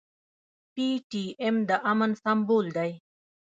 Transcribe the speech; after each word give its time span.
پي 0.73 0.87
ټي 1.09 1.23
ايم 1.41 1.55
د 1.69 1.71
امن 1.91 2.11
سمبول 2.23 2.65
دی. 2.77 2.91